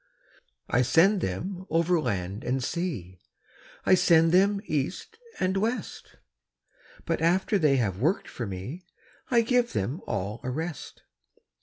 [0.67, 3.19] I send them over land and sea,
[3.85, 6.15] I send them east and west;
[7.05, 8.81] But after they have worked for me,
[9.29, 11.03] I give them all a rest.